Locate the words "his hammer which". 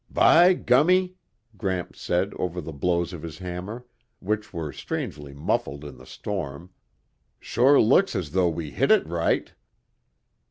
3.21-4.51